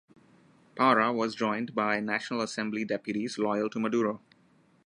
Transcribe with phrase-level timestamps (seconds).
[0.75, 4.19] Parra was joined by National Assembly deputies loyal to Maduro.